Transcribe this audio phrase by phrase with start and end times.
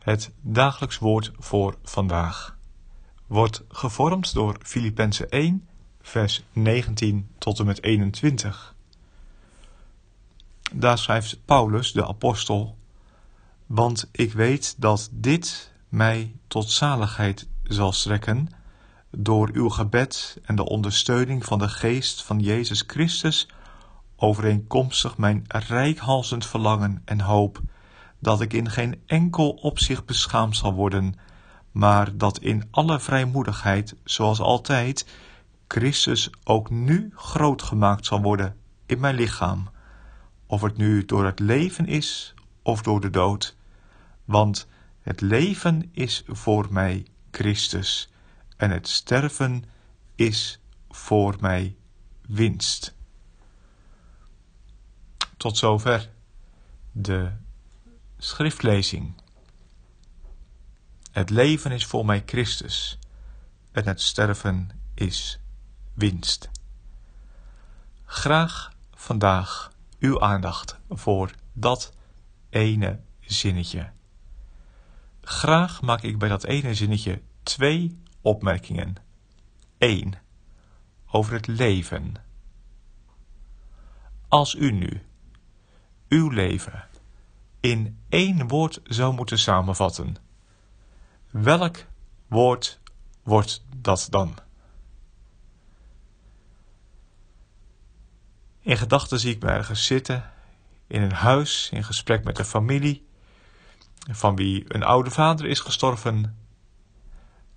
[0.00, 2.56] Het dagelijks woord voor vandaag
[3.26, 5.68] wordt gevormd door Filippenzen 1,
[6.00, 8.74] vers 19 tot en met 21.
[10.72, 12.76] Daar schrijft Paulus, de apostel,
[13.66, 18.48] want ik weet dat dit mij tot zaligheid zal strekken
[19.10, 23.48] door uw gebed en de ondersteuning van de geest van Jezus Christus
[24.16, 27.60] overeenkomstig mijn rijkhalzend verlangen en hoop,
[28.20, 31.14] dat ik in geen enkel opzicht beschaamd zal worden,
[31.70, 35.06] maar dat in alle vrijmoedigheid, zoals altijd,
[35.68, 39.70] Christus ook nu groot gemaakt zal worden in mijn lichaam,
[40.46, 43.56] of het nu door het leven is of door de dood.
[44.24, 44.68] Want
[45.00, 48.08] het leven is voor mij Christus
[48.56, 49.64] en het sterven
[50.14, 51.76] is voor mij
[52.26, 52.94] winst.
[55.36, 56.10] Tot zover
[56.92, 57.30] de
[58.22, 59.14] schriftlezing.
[61.12, 62.98] Het leven is voor mij Christus
[63.72, 65.40] en het sterven is
[65.94, 66.50] winst.
[68.04, 71.92] Graag vandaag uw aandacht voor dat
[72.50, 73.90] ene zinnetje.
[75.20, 78.94] Graag maak ik bij dat ene zinnetje twee opmerkingen.
[79.78, 80.14] Eén,
[81.06, 82.14] over het leven.
[84.28, 85.02] Als u nu
[86.08, 86.89] uw leven
[87.60, 90.16] in één woord zou moeten samenvatten,
[91.30, 91.86] welk
[92.26, 92.80] woord
[93.22, 94.34] wordt dat dan?
[98.60, 100.30] In gedachten zie ik me ergens zitten,
[100.86, 103.06] in een huis, in gesprek met een familie,
[104.10, 106.36] van wie een oude vader is gestorven.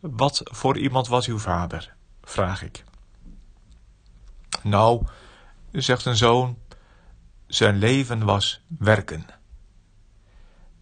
[0.00, 1.94] Wat voor iemand was uw vader?
[2.22, 2.84] vraag ik.
[4.62, 5.06] Nou,
[5.72, 6.58] zegt een zoon,
[7.46, 9.26] zijn leven was werken.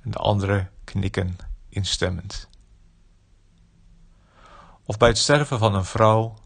[0.02, 1.36] En de anderen knikken
[1.68, 2.48] instemmend.
[4.84, 6.38] Of bij het sterven van een vrouw.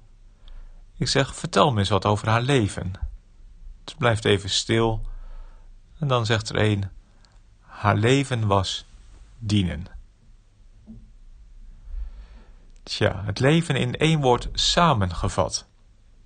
[0.97, 2.93] Ik zeg, vertel me eens wat over haar leven.
[3.85, 5.07] Het blijft even stil.
[5.99, 6.91] En dan zegt er een,
[7.61, 8.87] haar leven was
[9.39, 9.87] dienen.
[12.83, 15.67] Tja, het leven in één woord samengevat.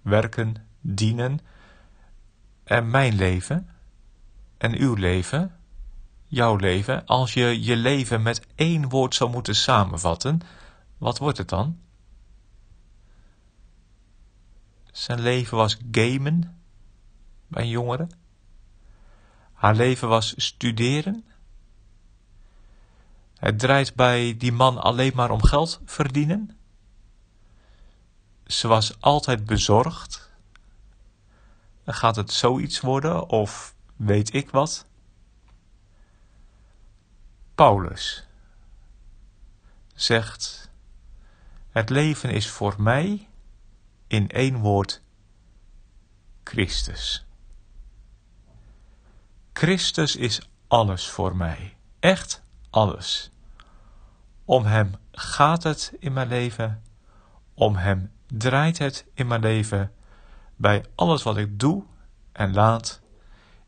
[0.02, 1.41] Werken, dienen.
[2.64, 3.68] En mijn leven,
[4.58, 5.59] en uw leven,
[6.30, 10.41] jouw leven, als je je leven met één woord zou moeten samenvatten,
[10.98, 11.78] wat wordt het dan?
[14.92, 16.60] Zijn leven was gamen
[17.46, 18.10] bij jongeren.
[19.52, 21.24] Haar leven was studeren.
[23.38, 26.58] Het draait bij die man alleen maar om geld verdienen.
[28.47, 30.30] Ze was altijd bezorgd.
[31.84, 34.90] Gaat het zoiets worden of weet ik wat?
[37.60, 38.26] Paulus
[39.94, 40.71] zegt:
[41.71, 43.28] Het leven is voor mij
[44.06, 45.03] in één woord
[46.44, 47.26] Christus.
[49.53, 53.31] Christus is alles voor mij, echt alles.
[54.44, 56.82] Om Hem gaat het in mijn leven,
[57.54, 59.92] om Hem draait het in mijn leven,
[60.56, 61.84] bij alles wat ik doe
[62.32, 63.00] en laat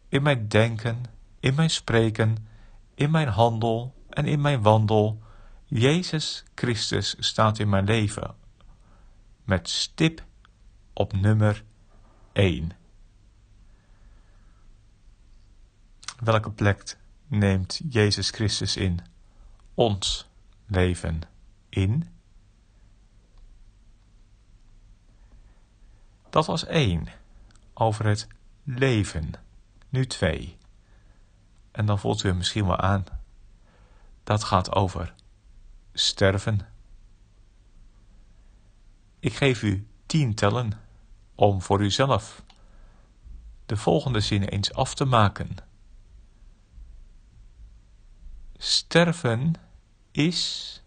[0.08, 1.04] in mijn denken,
[1.40, 2.50] in mijn spreken,
[2.94, 5.22] in mijn handel en in mijn wandel.
[5.64, 8.34] Jezus Christus staat in mijn leven.
[9.44, 10.24] Met stip
[10.92, 11.64] op nummer
[12.32, 12.70] 1.
[16.18, 19.00] Welke plek neemt Jezus Christus in
[19.74, 20.28] ons
[20.66, 21.20] leven
[21.68, 22.08] in?
[26.30, 27.08] Dat was één
[27.74, 28.26] over het
[28.62, 29.32] leven
[29.88, 30.56] nu twee.
[31.72, 33.04] En dan voelt u hem misschien wel aan.
[34.24, 35.14] Dat gaat over
[35.92, 36.60] sterven.
[39.18, 40.72] Ik geef u tien tellen
[41.34, 42.42] om voor uzelf
[43.66, 45.56] de volgende zinnen eens af te maken.
[48.56, 49.54] Sterven
[50.10, 50.82] is.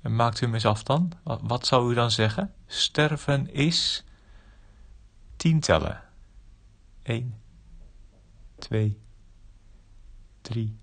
[0.00, 1.12] Maakt u hem eens af dan?
[1.22, 2.54] Wat zou u dan zeggen?
[2.66, 4.04] Sterven is
[5.36, 6.02] tien tellen.
[7.02, 7.41] 1,
[8.72, 9.00] 2,
[10.42, 10.78] 3,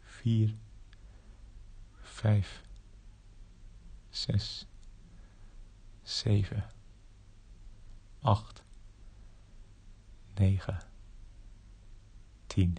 [0.00, 0.54] vier,
[2.00, 2.62] vijf,
[4.10, 4.66] zes,
[6.02, 6.70] zeven,
[8.20, 8.62] acht,
[10.34, 10.82] negen,
[12.46, 12.78] tien.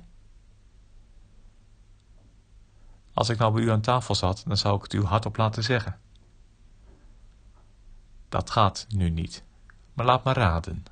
[3.13, 5.63] Als ik nou bij u aan tafel zat, dan zou ik het u hardop laten
[5.63, 5.99] zeggen.
[8.29, 9.43] Dat gaat nu niet,
[9.93, 10.85] maar laat me raden.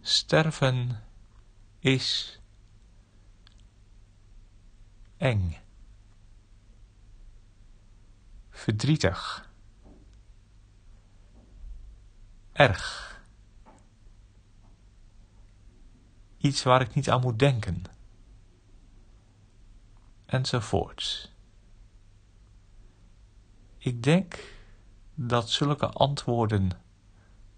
[0.00, 1.03] Sterven
[1.84, 2.40] is
[5.16, 5.56] eng,
[8.50, 9.50] verdrietig,
[12.52, 13.22] erg.
[16.36, 17.82] Iets waar ik niet aan moet denken.
[20.26, 21.32] Enzovoorts.
[23.78, 24.38] Ik denk
[25.14, 26.70] dat zulke antwoorden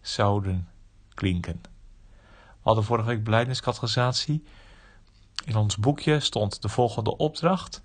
[0.01, 0.69] zouden
[1.15, 1.76] klinken.
[2.67, 4.45] Hadden vorige week beleidenscategorisatie.
[5.45, 7.83] In ons boekje stond de volgende opdracht.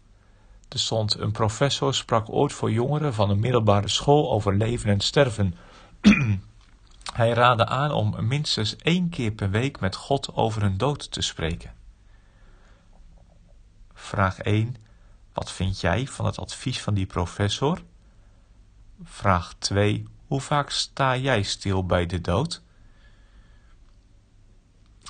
[0.70, 5.00] Er stond een professor sprak ooit voor jongeren van een middelbare school over leven en
[5.00, 5.56] sterven.
[7.14, 11.22] Hij raadde aan om minstens één keer per week met God over hun dood te
[11.22, 11.74] spreken.
[13.94, 14.76] Vraag 1.
[15.34, 17.82] Wat vind jij van het advies van die professor?
[19.04, 20.08] Vraag 2.
[20.28, 22.62] Hoe vaak sta jij stil bij de dood?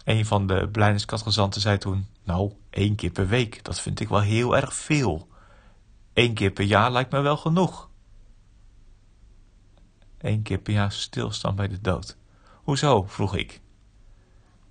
[0.03, 4.21] Een van de blijdenskatgezanten zei toen: Nou, één keer per week, dat vind ik wel
[4.21, 5.27] heel erg veel.
[6.13, 7.89] Eén keer per jaar lijkt me wel genoeg.
[10.17, 12.17] Eén keer per jaar stilstaan bij de dood.
[12.63, 13.03] Hoezo?
[13.03, 13.61] vroeg ik.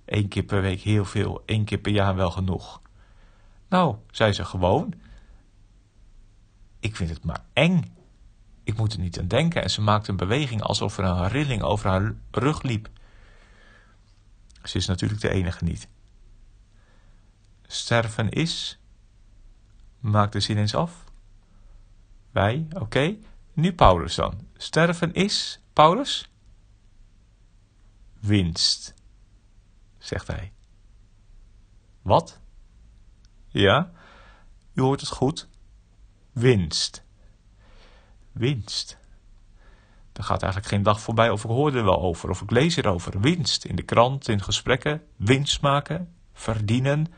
[0.05, 2.81] Eén keer per week heel veel, één keer per jaar wel genoeg.
[3.69, 4.93] Nou, zei ze gewoon.
[6.79, 7.95] Ik vind het maar eng.
[8.63, 11.61] Ik moet er niet aan denken en ze maakte een beweging alsof er een rilling
[11.61, 12.89] over haar rug liep.
[14.63, 15.87] Ze is natuurlijk de enige niet.
[17.67, 18.79] Sterven is.
[19.99, 21.03] Maak de zin eens af.
[22.31, 23.17] Wij, oké.
[23.53, 24.47] Nu Paulus dan.
[24.57, 26.29] Sterven is, Paulus?
[28.19, 28.93] Winst,
[29.97, 30.53] zegt hij.
[32.01, 32.39] Wat?
[33.47, 33.91] Ja,
[34.73, 35.47] u hoort het goed.
[36.31, 37.03] Winst.
[38.31, 38.97] Winst.
[40.21, 42.75] Er gaat eigenlijk geen dag voorbij of ik hoor er wel over of ik lees
[42.75, 43.19] erover.
[43.19, 45.01] Winst in de krant, in gesprekken.
[45.15, 47.13] Winst maken, verdienen,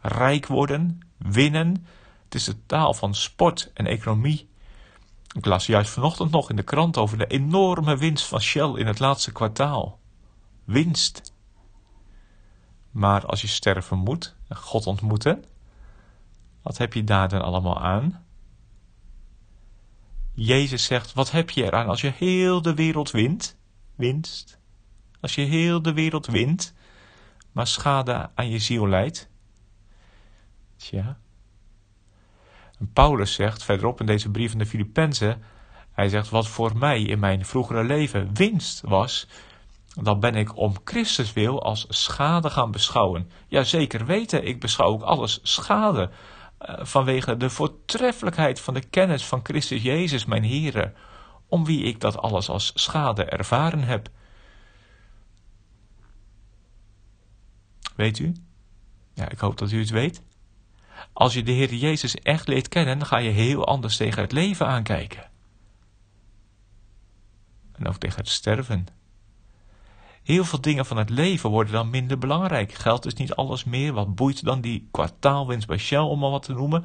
[0.00, 1.86] rijk worden, winnen.
[2.24, 4.48] Het is de taal van sport en economie.
[5.36, 8.86] Ik las juist vanochtend nog in de krant over de enorme winst van Shell in
[8.86, 10.00] het laatste kwartaal.
[10.64, 11.32] Winst.
[12.90, 15.44] Maar als je sterven moet en God ontmoeten,
[16.62, 18.23] wat heb je daar dan allemaal aan?
[20.44, 23.56] Jezus zegt, wat heb je eraan als je heel de wereld wint?
[23.94, 24.58] Winst.
[25.20, 26.74] Als je heel de wereld wint,
[27.52, 29.28] maar schade aan je ziel leidt?
[30.76, 31.18] Tja.
[32.92, 35.42] Paulus zegt verderop in deze brief van de Filippenzen,
[35.92, 39.28] hij zegt, wat voor mij in mijn vroegere leven winst was,
[40.02, 43.30] dan ben ik om Christus wil als schade gaan beschouwen.
[43.48, 46.10] Ja, zeker weten, ik beschouw ook alles schade
[46.66, 50.92] vanwege de voortreffelijkheid van de kennis van Christus Jezus, mijn Heere,
[51.48, 54.08] om wie ik dat alles als schade ervaren heb.
[57.96, 58.32] Weet u?
[59.14, 60.22] Ja, ik hoop dat u het weet.
[61.12, 64.32] Als je de Heer Jezus echt leert kennen, dan ga je heel anders tegen het
[64.32, 65.30] leven aankijken.
[67.72, 68.86] En ook tegen het sterven.
[70.24, 72.72] Heel veel dingen van het leven worden dan minder belangrijk.
[72.72, 73.92] Geld is niet alles meer.
[73.92, 76.84] Wat boeit dan die kwartaalwinst bij Shell, om maar wat te noemen.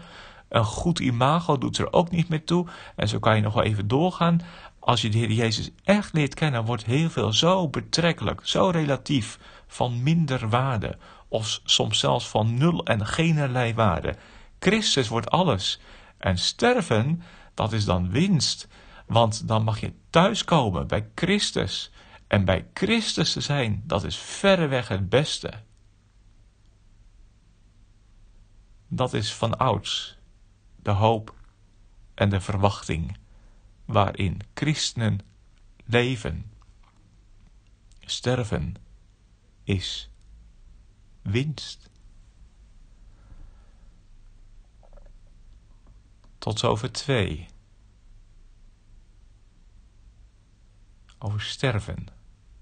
[0.49, 2.67] Een goed imago doet er ook niet meer toe.
[2.95, 4.41] En zo kan je nog wel even doorgaan.
[4.79, 9.39] Als je de Heer Jezus echt leert kennen, wordt heel veel zo betrekkelijk, zo relatief,
[9.67, 10.97] van minder waarde.
[11.27, 14.15] Of soms zelfs van nul en geen waarde.
[14.59, 15.79] Christus wordt alles.
[16.17, 17.21] En sterven,
[17.53, 18.67] dat is dan winst.
[19.07, 21.91] Want dan mag je thuiskomen bij Christus.
[22.29, 25.63] En bij Christus te zijn, dat is verreweg het beste.
[28.87, 30.17] Dat is van ouds
[30.75, 31.35] de hoop
[32.13, 33.17] en de verwachting
[33.85, 35.19] waarin christenen
[35.85, 36.51] leven.
[37.99, 38.75] Sterven
[39.63, 40.09] is
[41.21, 41.89] winst.
[46.37, 47.47] Tot zover twee.
[51.17, 52.18] Over sterven.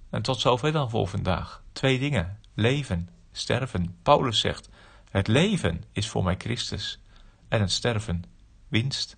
[0.10, 1.64] En tot zover dan voor vandaag.
[1.72, 2.40] Twee dingen.
[2.54, 3.98] Leven, sterven.
[4.04, 4.70] Paulus zegt,
[5.10, 7.00] het leven is voor mij Christus
[7.48, 8.24] en het sterven
[8.68, 9.18] winst.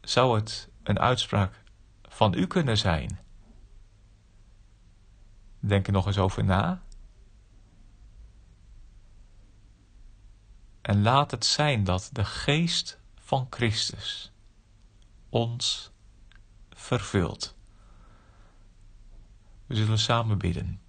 [0.00, 1.62] Zou het een uitspraak
[2.02, 3.18] van u kunnen zijn?
[5.58, 6.82] Denk er nog eens over na.
[10.82, 14.32] En laat het zijn dat de geest van Christus
[15.28, 15.90] ons
[16.70, 17.54] vervult.
[19.66, 20.80] We zullen samen bidden.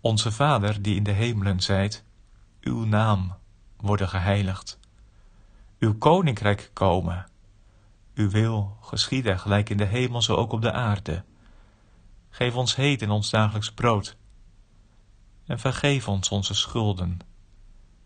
[0.00, 2.04] Onze Vader die in de hemelen zijt,
[2.60, 3.36] uw naam
[3.76, 4.78] worden geheiligd.
[5.78, 7.26] Uw koninkrijk komen.
[8.14, 11.24] Uw wil geschieden gelijk in de hemel zo ook op de aarde.
[12.30, 14.16] Geef ons heden ons dagelijks brood.
[15.46, 17.18] En vergeef ons onze schulden,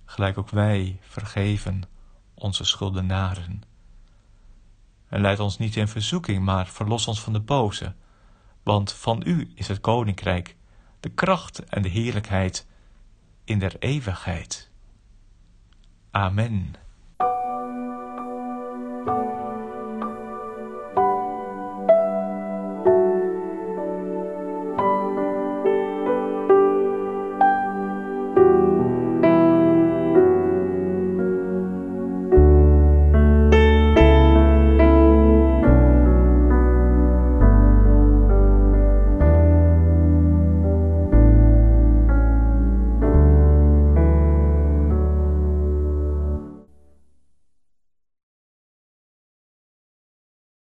[0.04, 1.82] gelijk ook wij vergeven
[2.34, 3.62] onze schuldenaren.
[5.14, 7.94] En leid ons niet in verzoeking, maar verlos ons van de boze.
[8.62, 10.56] Want van u is het koninkrijk,
[11.00, 12.66] de kracht en de heerlijkheid
[13.44, 14.70] in der eeuwigheid.
[16.10, 16.74] Amen.